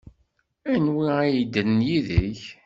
[0.73, 2.41] Anwi ay yeddren yid-k?